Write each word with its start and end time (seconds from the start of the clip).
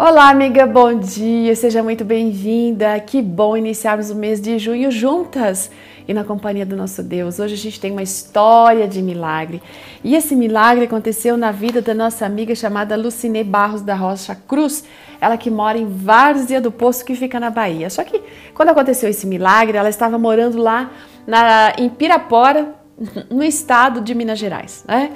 Olá, 0.00 0.30
amiga, 0.30 0.64
bom 0.64 0.96
dia, 0.96 1.56
seja 1.56 1.82
muito 1.82 2.04
bem-vinda. 2.04 3.00
Que 3.00 3.20
bom 3.20 3.56
iniciarmos 3.56 4.10
o 4.10 4.14
mês 4.14 4.40
de 4.40 4.56
junho 4.56 4.92
juntas 4.92 5.72
e 6.06 6.14
na 6.14 6.22
companhia 6.22 6.64
do 6.64 6.76
nosso 6.76 7.02
Deus. 7.02 7.40
Hoje 7.40 7.54
a 7.54 7.56
gente 7.56 7.80
tem 7.80 7.90
uma 7.90 8.02
história 8.02 8.86
de 8.86 9.02
milagre 9.02 9.60
e 10.04 10.14
esse 10.14 10.36
milagre 10.36 10.84
aconteceu 10.84 11.36
na 11.36 11.50
vida 11.50 11.82
da 11.82 11.94
nossa 11.94 12.24
amiga 12.24 12.54
chamada 12.54 12.94
Lucinê 12.94 13.42
Barros 13.42 13.82
da 13.82 13.96
Rocha 13.96 14.36
Cruz, 14.36 14.84
ela 15.20 15.36
que 15.36 15.50
mora 15.50 15.76
em 15.76 15.88
Várzea 15.88 16.60
do 16.60 16.70
Poço, 16.70 17.04
que 17.04 17.16
fica 17.16 17.40
na 17.40 17.50
Bahia. 17.50 17.90
Só 17.90 18.04
que 18.04 18.22
quando 18.54 18.68
aconteceu 18.68 19.10
esse 19.10 19.26
milagre, 19.26 19.76
ela 19.76 19.88
estava 19.88 20.16
morando 20.16 20.58
lá 20.58 20.92
na, 21.26 21.72
em 21.76 21.88
Pirapora, 21.88 22.72
no 23.28 23.42
estado 23.42 24.00
de 24.00 24.14
Minas 24.14 24.38
Gerais, 24.38 24.84
né? 24.86 25.10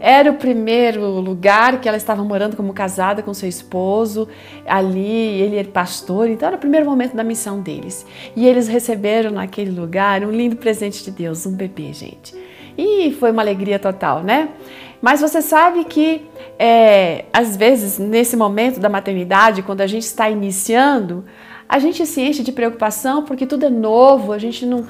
Era 0.00 0.30
o 0.30 0.34
primeiro 0.34 1.06
lugar 1.20 1.80
que 1.80 1.88
ela 1.88 1.96
estava 1.96 2.22
morando 2.22 2.56
como 2.56 2.72
casada 2.72 3.22
com 3.22 3.34
seu 3.34 3.48
esposo. 3.48 4.28
Ali, 4.66 5.40
ele 5.40 5.56
era 5.56 5.68
pastor, 5.68 6.28
então 6.28 6.46
era 6.48 6.56
o 6.56 6.60
primeiro 6.60 6.86
momento 6.86 7.16
da 7.16 7.24
missão 7.24 7.60
deles. 7.60 8.06
E 8.36 8.46
eles 8.46 8.68
receberam 8.68 9.30
naquele 9.30 9.70
lugar 9.70 10.22
um 10.24 10.30
lindo 10.30 10.56
presente 10.56 11.04
de 11.04 11.10
Deus, 11.10 11.44
um 11.46 11.52
bebê, 11.52 11.92
gente. 11.92 12.34
E 12.76 13.10
foi 13.12 13.32
uma 13.32 13.42
alegria 13.42 13.78
total, 13.78 14.22
né? 14.22 14.50
Mas 15.00 15.20
você 15.20 15.40
sabe 15.40 15.84
que, 15.84 16.22
é, 16.58 17.24
às 17.32 17.56
vezes, 17.56 17.98
nesse 17.98 18.36
momento 18.36 18.80
da 18.80 18.88
maternidade, 18.88 19.62
quando 19.62 19.80
a 19.80 19.86
gente 19.86 20.04
está 20.04 20.28
iniciando, 20.28 21.24
a 21.68 21.78
gente 21.78 22.06
se 22.06 22.20
enche 22.22 22.42
de 22.42 22.50
preocupação 22.50 23.22
porque 23.24 23.46
tudo 23.46 23.66
é 23.66 23.70
novo, 23.70 24.32
a 24.32 24.38
gente 24.38 24.64
não 24.64 24.86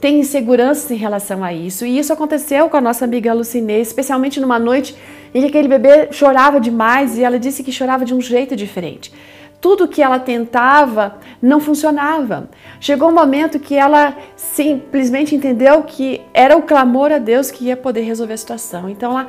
tem 0.00 0.20
insegurança 0.20 0.94
em 0.94 0.96
relação 0.96 1.42
a 1.42 1.52
isso. 1.52 1.84
E 1.84 1.98
isso 1.98 2.12
aconteceu 2.12 2.70
com 2.70 2.76
a 2.76 2.80
nossa 2.80 3.04
amiga 3.04 3.34
Lucinê, 3.34 3.80
especialmente 3.80 4.38
numa 4.38 4.58
noite 4.58 4.94
em 5.34 5.40
que 5.40 5.48
aquele 5.48 5.66
bebê 5.66 6.12
chorava 6.12 6.60
demais 6.60 7.18
e 7.18 7.24
ela 7.24 7.38
disse 7.38 7.64
que 7.64 7.72
chorava 7.72 8.04
de 8.04 8.14
um 8.14 8.20
jeito 8.20 8.54
diferente. 8.54 9.12
Tudo 9.60 9.88
que 9.88 10.00
ela 10.00 10.18
tentava 10.18 11.18
não 11.42 11.60
funcionava. 11.60 12.48
Chegou 12.80 13.10
um 13.10 13.14
momento 13.14 13.58
que 13.58 13.74
ela 13.74 14.16
simplesmente 14.34 15.34
entendeu 15.34 15.82
que 15.82 16.22
era 16.32 16.56
o 16.56 16.62
clamor 16.62 17.12
a 17.12 17.18
Deus 17.18 17.50
que 17.50 17.66
ia 17.66 17.76
poder 17.76 18.00
resolver 18.02 18.32
a 18.32 18.38
situação. 18.38 18.88
Então 18.88 19.18
ela 19.18 19.28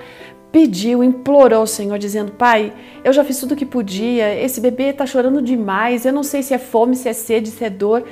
pediu, 0.51 1.03
implorou 1.03 1.59
ao 1.59 1.67
Senhor, 1.67 1.97
dizendo: 1.97 2.31
Pai, 2.31 2.73
eu 3.03 3.13
já 3.13 3.23
fiz 3.23 3.39
tudo 3.39 3.53
o 3.53 3.55
que 3.55 3.65
podia, 3.65 4.39
esse 4.39 4.59
bebê 4.59 4.89
está 4.89 5.05
chorando 5.05 5.41
demais, 5.41 6.05
eu 6.05 6.13
não 6.13 6.23
sei 6.23 6.43
se 6.43 6.53
é 6.53 6.57
fome, 6.57 6.95
se 6.95 7.09
é 7.09 7.13
sede, 7.13 7.49
se 7.49 7.63
é 7.63 7.69
dor. 7.69 8.03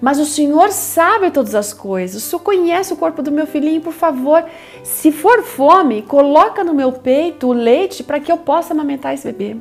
Mas 0.00 0.18
o 0.18 0.24
Senhor 0.24 0.72
sabe 0.72 1.30
todas 1.30 1.54
as 1.54 1.72
coisas. 1.72 2.24
O 2.24 2.26
Senhor 2.28 2.42
conhece 2.42 2.92
o 2.92 2.96
corpo 2.96 3.22
do 3.22 3.30
meu 3.30 3.46
filhinho, 3.46 3.80
por 3.80 3.92
favor, 3.92 4.44
se 4.82 5.12
for 5.12 5.44
fome, 5.44 6.02
coloca 6.02 6.64
no 6.64 6.74
meu 6.74 6.90
peito 6.90 7.46
o 7.46 7.52
leite 7.52 8.02
para 8.02 8.18
que 8.18 8.32
eu 8.32 8.36
possa 8.36 8.74
amamentar 8.74 9.14
esse 9.14 9.30
bebê. 9.30 9.56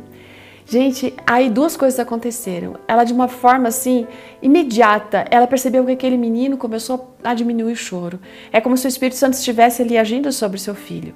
Gente, 0.65 1.13
aí 1.25 1.49
duas 1.49 1.75
coisas 1.75 1.99
aconteceram. 1.99 2.75
Ela, 2.87 3.03
de 3.03 3.13
uma 3.13 3.27
forma 3.27 3.67
assim, 3.67 4.07
imediata, 4.41 5.25
ela 5.29 5.47
percebeu 5.47 5.85
que 5.85 5.91
aquele 5.91 6.17
menino 6.17 6.57
começou 6.57 7.15
a 7.23 7.33
diminuir 7.33 7.73
o 7.73 7.75
choro. 7.75 8.19
É 8.51 8.61
como 8.61 8.77
se 8.77 8.87
o 8.87 8.89
Espírito 8.89 9.17
Santo 9.17 9.33
estivesse 9.33 9.81
ali 9.81 9.97
agindo 9.97 10.31
sobre 10.31 10.59
seu 10.59 10.75
filho. 10.75 11.13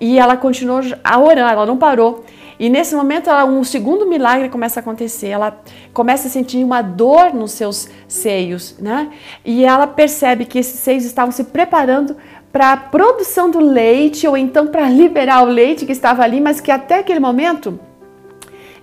E 0.00 0.18
ela 0.18 0.36
continuou 0.36 0.80
a 1.02 1.20
orar, 1.20 1.52
ela 1.52 1.66
não 1.66 1.76
parou. 1.76 2.24
E 2.58 2.68
nesse 2.68 2.94
momento, 2.94 3.30
ela, 3.30 3.44
um 3.44 3.62
segundo 3.62 4.04
milagre 4.06 4.48
começa 4.48 4.80
a 4.80 4.82
acontecer. 4.82 5.28
Ela 5.28 5.60
começa 5.94 6.26
a 6.26 6.30
sentir 6.30 6.62
uma 6.64 6.82
dor 6.82 7.32
nos 7.32 7.52
seus 7.52 7.88
seios, 8.08 8.76
né? 8.78 9.10
E 9.44 9.64
ela 9.64 9.86
percebe 9.86 10.44
que 10.44 10.58
esses 10.58 10.80
seios 10.80 11.04
estavam 11.04 11.30
se 11.30 11.44
preparando 11.44 12.16
para 12.52 12.72
a 12.72 12.76
produção 12.76 13.50
do 13.50 13.60
leite, 13.60 14.26
ou 14.26 14.36
então 14.36 14.66
para 14.66 14.88
liberar 14.88 15.42
o 15.42 15.46
leite 15.46 15.86
que 15.86 15.92
estava 15.92 16.22
ali, 16.22 16.40
mas 16.40 16.60
que 16.60 16.70
até 16.70 16.98
aquele 16.98 17.20
momento 17.20 17.78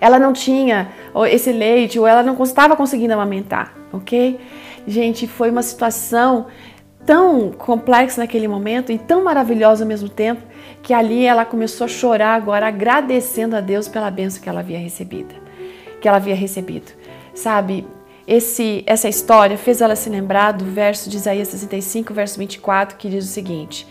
ela 0.00 0.18
não 0.18 0.32
tinha 0.32 0.88
esse 1.30 1.52
leite 1.52 1.98
ou 1.98 2.06
ela 2.06 2.22
não 2.22 2.40
estava 2.42 2.76
conseguindo 2.76 3.14
amamentar, 3.14 3.74
ok? 3.92 4.38
Gente, 4.86 5.26
foi 5.26 5.50
uma 5.50 5.62
situação 5.62 6.46
tão 7.04 7.52
complexa 7.52 8.20
naquele 8.20 8.48
momento 8.48 8.90
e 8.90 8.98
tão 8.98 9.22
maravilhosa 9.22 9.84
ao 9.84 9.88
mesmo 9.88 10.08
tempo 10.08 10.42
que 10.82 10.92
ali 10.92 11.24
ela 11.24 11.44
começou 11.44 11.84
a 11.84 11.88
chorar 11.88 12.34
agora, 12.34 12.68
agradecendo 12.68 13.56
a 13.56 13.60
Deus 13.60 13.88
pela 13.88 14.10
bênção 14.10 14.42
que 14.42 14.48
ela 14.48 14.60
havia 14.60 14.78
recebido, 14.78 15.34
que 16.00 16.06
ela 16.06 16.16
havia 16.18 16.34
recebido. 16.34 16.92
Sabe, 17.34 17.86
esse, 18.26 18.82
essa 18.86 19.08
história 19.08 19.56
fez 19.56 19.80
ela 19.80 19.94
se 19.94 20.10
lembrar 20.10 20.52
do 20.52 20.64
verso 20.64 21.08
de 21.08 21.16
Isaías 21.16 21.48
65, 21.48 22.12
verso 22.12 22.38
24, 22.38 22.96
que 22.96 23.08
diz 23.08 23.24
o 23.24 23.28
seguinte: 23.28 23.86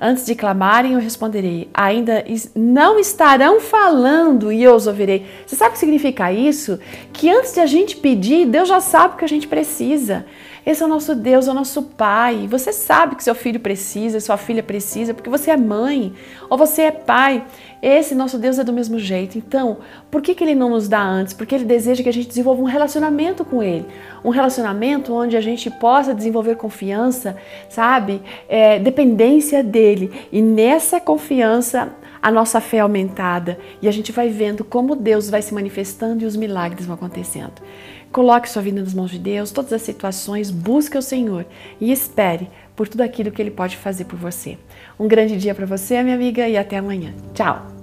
Antes 0.00 0.24
de 0.24 0.36
clamarem, 0.36 0.92
eu 0.92 1.00
responderei. 1.00 1.68
Ainda 1.74 2.24
não 2.54 3.00
estarão 3.00 3.60
falando 3.60 4.52
e 4.52 4.62
eu 4.62 4.74
os 4.74 4.86
ouvirei. 4.86 5.26
Você 5.44 5.56
sabe 5.56 5.70
o 5.70 5.72
que 5.72 5.78
significa 5.78 6.32
isso? 6.32 6.78
Que 7.12 7.28
antes 7.28 7.52
de 7.52 7.60
a 7.60 7.66
gente 7.66 7.96
pedir, 7.96 8.46
Deus 8.46 8.68
já 8.68 8.80
sabe 8.80 9.14
o 9.14 9.16
que 9.16 9.24
a 9.24 9.28
gente 9.28 9.48
precisa. 9.48 10.24
Esse 10.66 10.82
é 10.82 10.86
o 10.86 10.88
nosso 10.88 11.14
Deus, 11.14 11.48
é 11.48 11.50
o 11.50 11.54
nosso 11.54 11.82
Pai. 11.82 12.46
Você 12.48 12.72
sabe 12.72 13.16
que 13.16 13.24
seu 13.24 13.34
filho 13.34 13.60
precisa, 13.60 14.20
sua 14.20 14.36
filha 14.36 14.62
precisa, 14.62 15.14
porque 15.14 15.30
você 15.30 15.50
é 15.50 15.56
mãe 15.56 16.12
ou 16.50 16.58
você 16.58 16.82
é 16.82 16.90
pai. 16.90 17.44
Esse 17.80 18.14
nosso 18.14 18.38
Deus 18.38 18.58
é 18.58 18.64
do 18.64 18.72
mesmo 18.72 18.98
jeito. 18.98 19.38
Então, 19.38 19.78
por 20.10 20.20
que, 20.20 20.34
que 20.34 20.42
Ele 20.42 20.54
não 20.54 20.70
nos 20.70 20.88
dá 20.88 21.00
antes? 21.00 21.32
Porque 21.32 21.54
Ele 21.54 21.64
deseja 21.64 22.02
que 22.02 22.08
a 22.08 22.12
gente 22.12 22.28
desenvolva 22.28 22.60
um 22.62 22.66
relacionamento 22.66 23.44
com 23.44 23.62
Ele. 23.62 23.86
Um 24.24 24.30
relacionamento 24.30 25.14
onde 25.14 25.36
a 25.36 25.40
gente 25.40 25.70
possa 25.70 26.14
desenvolver 26.14 26.56
confiança, 26.56 27.36
sabe? 27.68 28.20
É, 28.48 28.78
dependência 28.78 29.62
dEle. 29.62 30.10
E 30.32 30.42
nessa 30.42 31.00
confiança, 31.00 31.92
a 32.20 32.30
nossa 32.30 32.60
fé 32.60 32.78
é 32.78 32.80
aumentada 32.80 33.58
e 33.80 33.88
a 33.88 33.92
gente 33.92 34.10
vai 34.10 34.28
vendo 34.28 34.64
como 34.64 34.96
Deus 34.96 35.30
vai 35.30 35.40
se 35.40 35.54
manifestando 35.54 36.24
e 36.24 36.26
os 36.26 36.36
milagres 36.36 36.84
vão 36.84 36.94
acontecendo. 36.94 37.62
Coloque 38.10 38.48
sua 38.48 38.62
vida 38.62 38.80
nas 38.80 38.94
mãos 38.94 39.10
de 39.10 39.18
Deus, 39.18 39.50
todas 39.50 39.72
as 39.72 39.82
situações, 39.82 40.50
busque 40.50 40.96
o 40.96 41.02
Senhor 41.02 41.44
e 41.80 41.92
espere 41.92 42.48
por 42.74 42.88
tudo 42.88 43.02
aquilo 43.02 43.30
que 43.30 43.42
Ele 43.42 43.50
pode 43.50 43.76
fazer 43.76 44.04
por 44.04 44.18
você. 44.18 44.56
Um 44.98 45.06
grande 45.06 45.36
dia 45.36 45.54
para 45.54 45.66
você, 45.66 46.02
minha 46.02 46.14
amiga, 46.16 46.48
e 46.48 46.56
até 46.56 46.78
amanhã. 46.78 47.12
Tchau! 47.34 47.77